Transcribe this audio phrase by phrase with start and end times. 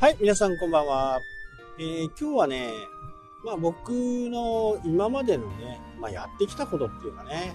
[0.00, 1.20] はい、皆さんこんばんは。
[1.78, 2.72] えー今日はね、
[3.44, 7.52] まあ僕の今までのね、まあやってきたことっていうかね、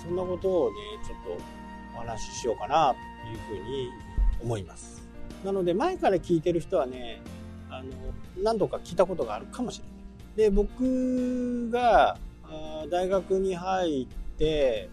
[0.00, 1.42] そんなことをね、ちょっと
[1.96, 3.90] お話ししようかなというふうに
[4.40, 5.02] 思います。
[5.44, 7.20] なので前から聞いてる人はね、
[7.68, 7.90] あの、
[8.44, 9.80] 何度か聞いたことがあるかもし
[10.36, 10.50] れない。
[10.50, 12.16] で、僕が
[12.92, 14.06] 大学に入っ
[14.38, 14.88] て、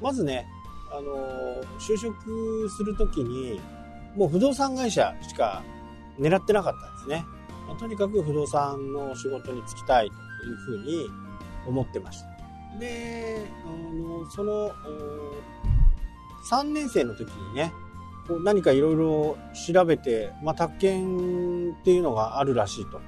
[0.00, 0.46] まずね、
[0.90, 3.60] あの、就職するときに、
[4.14, 5.62] もう不動産会社しか
[6.18, 7.26] 狙ってなかったんですね。
[7.68, 10.14] まとにかく不動産の仕事に就きたいと
[10.46, 11.10] いうふうに
[11.66, 12.78] 思ってました。
[12.78, 14.70] で、あの、その、
[16.50, 17.72] 3年生の時にね、
[18.28, 19.38] こう何かいろいろ
[19.72, 23.00] 調べて、まあ、宅建っていうのがあるらしいと。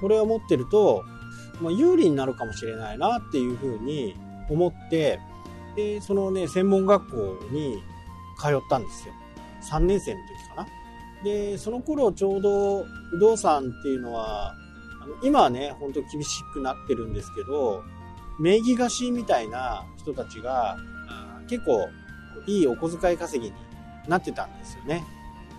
[0.00, 1.04] これを持ってると、
[1.60, 4.16] まあ、有利になるかもしれないなっていうふうに
[4.48, 5.20] 思って、
[5.76, 7.82] で、そのね、専門学校に
[8.38, 9.14] 通ったんですよ。
[9.70, 10.79] 3年生の時かな。
[11.24, 14.54] で、その頃ちょうど不動産っていうのは、
[15.02, 17.82] あの今はね、本当厳しくなってるんですけど、
[18.38, 20.76] 名義貸しみたいな人たちが、
[21.48, 21.88] 結構
[22.46, 23.56] いいお小遣い稼ぎに
[24.08, 25.04] なってたんですよね。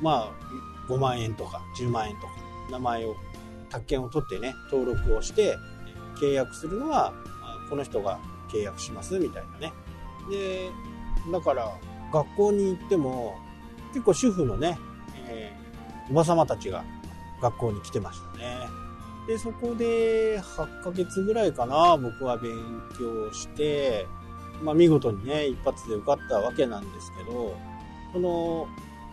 [0.02, 2.34] まあ、5万円とか10万円とか、
[2.72, 3.16] 名前を、
[3.70, 5.58] 宅建を取ってね、登録をして、
[6.20, 7.14] 契約するのは、
[7.70, 8.20] この人が
[8.52, 9.74] 契約しますみたいなね。
[10.30, 10.70] で、
[11.32, 11.72] だから、
[12.12, 13.36] 学校に行っても、
[13.94, 14.78] 結構主婦のね、
[15.32, 15.62] えー
[16.10, 16.84] おば様たちが
[17.42, 18.68] 学校に来てましたね。
[19.28, 22.52] で、そこで8ヶ月ぐらいかな、僕は勉
[23.00, 24.08] 強して、
[24.62, 27.56] まあ見事にね、一発で受かったわけなんですけど、
[28.12, 28.68] その、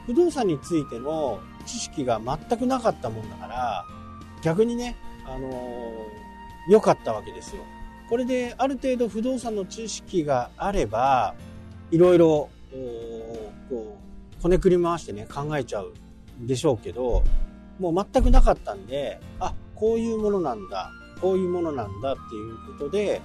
[0.06, 3.84] 不動産についての知識が全くなかったもんだから、
[4.42, 6.28] 逆にね、あのー
[6.69, 7.62] 良かったわけですよ。
[8.11, 11.34] これである程度不動産の知識があれば、
[11.91, 12.50] いろいろ、
[13.70, 13.96] こ
[14.39, 15.95] う、こねくり回してね、考えちゃう
[16.40, 17.24] でしょうけど、
[17.78, 20.90] もう全くなかったんで、あ、こういうものなんだ、
[21.20, 23.20] こういうものなんだっていうことで、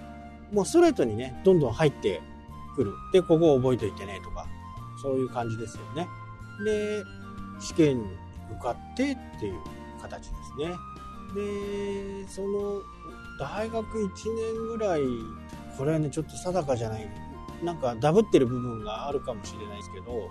[0.51, 2.21] もうストレートにね、どんどん入って
[2.75, 2.93] くる。
[3.11, 4.45] で、ここを覚えといてね、とか、
[5.01, 6.07] そういう感じですよね。
[6.63, 7.03] で、
[7.59, 8.05] 試験に
[8.51, 9.59] 受かってっていう
[10.01, 10.75] 形ですね。
[11.35, 12.81] で、その、
[13.39, 15.01] 大学1年ぐらい、
[15.77, 17.09] これはね、ちょっと定かじゃない。
[17.63, 20.29] なんかダブってる部分があるかもしれないですけど、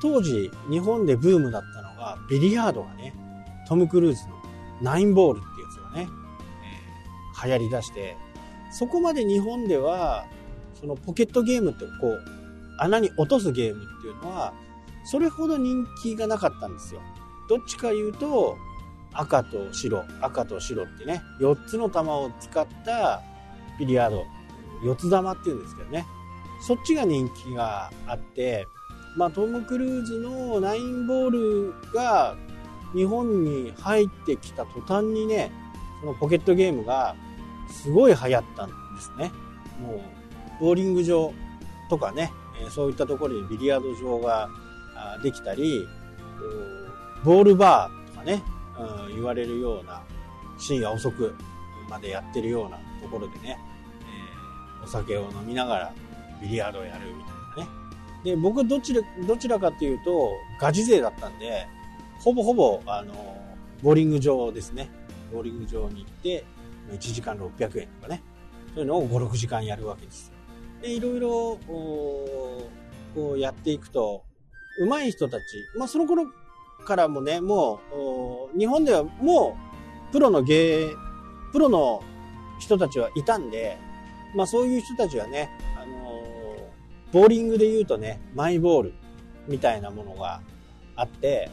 [0.00, 3.14] 当時日本でブームだったのがビリヤードがね
[3.68, 4.34] トム・クルーズの
[4.82, 6.08] ナインボールっていうやつがね、
[6.62, 8.16] えー流行り出して
[8.70, 10.26] そこまで日本では
[10.80, 12.20] そのポケットゲームってこう
[12.78, 14.52] 穴に落とすゲームっていうのは
[15.04, 17.00] それほど人気がなかったんですよ。
[17.48, 18.56] どっちか言うと
[19.12, 23.22] 赤と白赤と白ってね4つの玉を使った
[23.78, 24.24] ビリヤード
[24.84, 26.06] 四つ玉っていうんですけどね。
[26.60, 28.66] そっちが人気があって
[29.16, 32.36] まあ、トム・クルーズのナインボールが
[32.94, 35.50] 日本に入ってきた途端にね、
[36.00, 37.16] そのポケットゲームが
[37.70, 39.32] すごい流行ったんですね。
[39.80, 40.00] もう、
[40.60, 41.32] ボーリング場
[41.88, 42.32] とかね、
[42.70, 44.48] そういったところにビリヤード場が
[45.22, 45.86] できたり、
[47.24, 48.42] ボールバーとかね、
[48.78, 50.02] うん言われるような
[50.58, 51.34] 深夜遅く
[51.88, 53.58] までやってるようなところでね、
[54.02, 55.92] えーお酒を飲みながら
[56.40, 57.35] ビリヤードをやるみたいな。
[58.26, 61.68] で、僕どちら、どちらかっていうと、ガチ勢だったんで、
[62.18, 63.14] ほぼほぼ、あの、
[63.84, 64.90] ボーリング場ですね。
[65.32, 66.44] ボーリング場に行って、
[66.90, 68.24] 1時間600円とかね。
[68.74, 70.34] そういうのを5、6時間やるわけですよ。
[70.82, 74.24] で、いろいろ、こうやっていくと、
[74.80, 75.42] 上手い人たち、
[75.78, 76.26] まあその頃
[76.84, 77.78] からもね、も
[78.54, 79.56] う、日本ではも
[80.10, 80.88] う、プロの芸、
[81.52, 82.02] プロの
[82.58, 83.78] 人たちはいたんで、
[84.34, 85.48] まあそういう人たちはね、
[87.16, 88.94] ボーリングで言うとね、マイボール
[89.48, 90.42] みたいなものが
[90.96, 91.50] あって、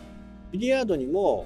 [0.51, 1.46] ビリヤードにも、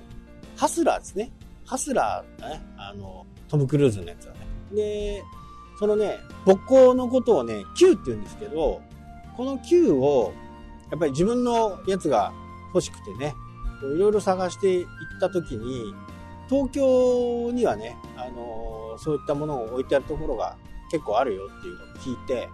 [0.55, 1.31] ハスラーですね。
[1.63, 2.61] ハスラーだね。
[2.77, 4.39] あの、トム・クルーズのやつはね。
[4.73, 5.23] で、
[5.77, 8.81] そのね、勃興のことをね、Q って言うんですけど、
[9.35, 10.33] この Q を、
[10.89, 12.33] やっぱり自分のやつが
[12.73, 13.35] 欲しくてね、
[13.83, 14.87] いろいろ探していっ
[15.19, 15.93] たときに、
[16.49, 20.57] 東京にはね、あのそういったものを置いてあるところが
[20.89, 22.49] 結構あるよっていうのを聞いて、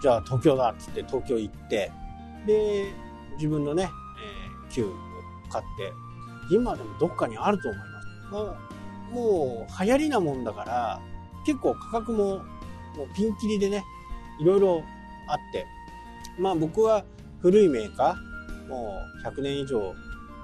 [0.00, 1.90] じゃあ東京だっつって東京行って、
[2.46, 2.92] で、
[3.36, 3.90] 自分のね、
[4.22, 4.92] えー、球を
[5.50, 5.92] 買って、
[6.50, 8.08] 今でもどっかにあると思います。
[8.32, 11.00] まあ、もう流行りなもんだから、
[11.46, 12.38] 結構価格も
[12.96, 13.84] もうピンキリでね、
[14.40, 14.84] いろいろ
[15.28, 15.66] あって、
[16.38, 17.04] まあ僕は
[17.40, 19.94] 古いメーカー、もう100年以上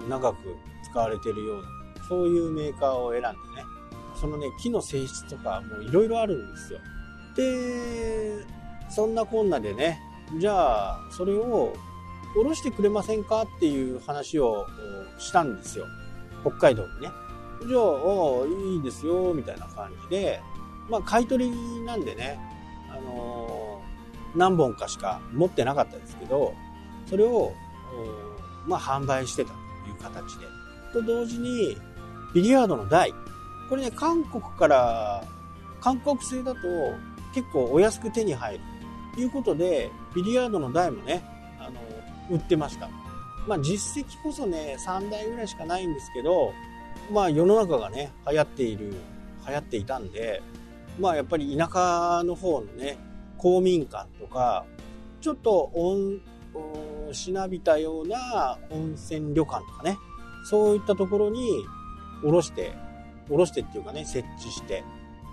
[0.08, 0.36] 長く
[0.84, 1.68] 使われてるような、
[2.08, 3.34] そういうメーカーを選んでね、
[4.14, 6.80] そのね、木の性質とかもういろいろあるんですよ。
[7.36, 8.44] で、
[8.90, 10.00] そんなこんなでね、
[10.38, 11.72] じゃあ、それを
[12.34, 14.66] 下ろしてくれませんかっていう話を
[15.18, 15.86] したんですよ。
[16.42, 17.08] 北海道にね。
[17.66, 20.40] じゃあ、いいですよ、みたいな感じで、
[20.88, 22.38] まあ、買い取りなんでね、
[22.90, 26.54] あのー、何本かしか持ってなかったですけど、
[27.06, 27.52] それを、
[28.66, 30.46] まあ、販売してたという形で。
[30.92, 31.76] と同時に、
[32.34, 33.12] ビリヤードの台。
[33.68, 35.24] これね、韓国から、
[35.80, 36.60] 韓国製だと
[37.34, 38.60] 結構お安く手に入る。
[39.18, 41.22] いうことで、ビリヤードの台もね、
[41.58, 41.80] あの、
[42.30, 42.88] 売ってました。
[43.46, 46.52] まあ実績こそね、3台ぐらいしかないんですけど、
[47.12, 48.94] まあ世の中がね、流行っている、
[49.46, 50.42] 流行っていたんで、
[50.98, 52.98] まあやっぱり田舎の方のね、
[53.38, 54.64] 公民館とか、
[55.20, 56.20] ちょっと温、
[57.12, 59.98] しなびたような温泉旅館とかね、
[60.44, 61.64] そういったところに
[62.22, 62.74] 下ろして、
[63.28, 64.84] 下ろしてっていうかね、設置して、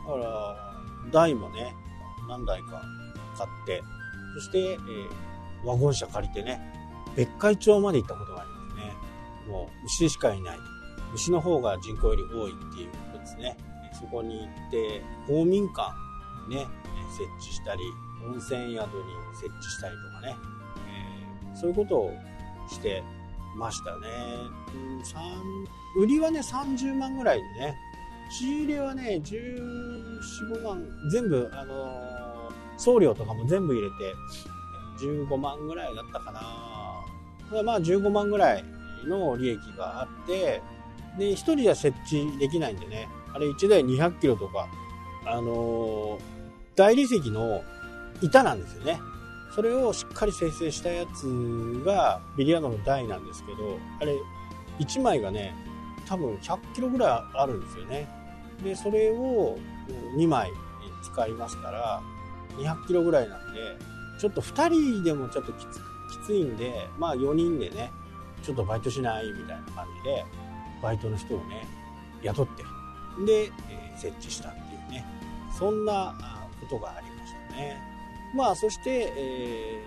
[0.08, 0.74] だから、
[1.12, 1.74] 台もね、
[2.28, 2.82] 何台か
[3.38, 3.84] 買って、
[4.36, 6.60] そして、えー、ワゴン車借りてね、
[7.16, 8.94] 別海町まで行ったことがありますね。
[9.48, 10.58] もう牛しかいない。
[11.14, 13.58] 牛の方が人口より多いっていうことですね。
[13.94, 15.94] そこに行って、公民館
[16.50, 16.68] にね、
[17.18, 17.82] 設置したり、
[18.26, 19.04] 温泉宿に
[19.34, 20.36] 設置したりとかね、
[20.90, 22.12] えー、そういうことを
[22.70, 23.04] して
[23.58, 24.08] ましたね。
[24.74, 25.68] うん
[25.98, 27.76] 売りはね、30万ぐらいでね、
[28.30, 30.20] 仕入れはね、14、
[30.52, 32.17] 15万、全部、あのー、
[32.78, 34.16] 送料とかも全部入れて、
[35.00, 37.64] 15万ぐらいだったかな。
[37.64, 38.64] まあ15万ぐらい
[39.06, 40.62] の利益があって、
[41.18, 44.68] で、1人じゃ設置できないんでね、あれ1台200キロとか、
[45.26, 46.20] あのー、
[46.76, 47.62] 大理石の
[48.22, 49.00] 板なんですよね。
[49.54, 54.16] それをしっかり生成したやつがビリヤードの台なんですけど、あれ
[54.80, 55.56] 1枚がね、
[56.08, 58.08] 多分100キロぐらいあるんですよね。
[58.64, 59.58] で、それを
[60.16, 60.52] 2枚
[61.04, 62.02] 使いますから、
[62.58, 63.78] 200キロぐらいなんで、
[64.20, 67.92] ちょっと2人でもちょっときつきついんで、まあ4人でね、
[68.44, 70.26] ちょっとバイトしないみたいな感じで、
[70.82, 71.66] バイトの人をね、
[72.24, 72.64] 雇って、
[73.26, 75.06] で、えー、設置したっていうね、
[75.58, 76.16] そんな
[76.60, 77.82] ことがありましたね。
[78.36, 79.82] まあ、そして、え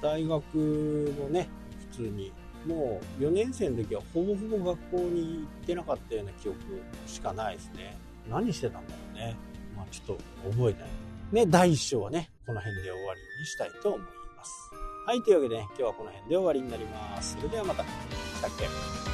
[0.00, 1.48] ー、大学もね、
[1.90, 2.32] 普通に
[2.66, 6.58] もう4年生の時はほぼほぼ学校に行ってなかったような記憶
[7.06, 7.96] しかないですね。
[8.30, 9.36] 何してたんだろうね。
[9.76, 10.90] まあちょっと覚えてない。
[11.32, 14.00] ね、第1章はね、この辺で終わりにしたいと思い
[14.36, 14.70] ます。
[15.06, 17.36] はい、というわけで、ね、今日はこの辺で終わりになります。
[17.36, 17.82] それではまた。
[17.82, 17.88] し
[18.42, 19.11] たっけ？